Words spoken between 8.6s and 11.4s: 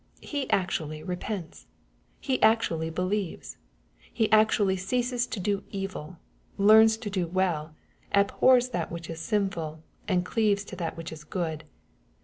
that which is siniuljlind' cleaves to that which is